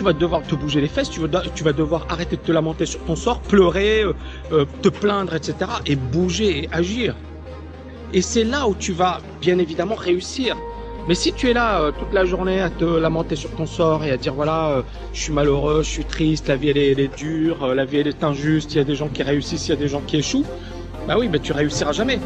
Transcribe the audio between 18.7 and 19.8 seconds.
il y a des gens qui réussissent, il y a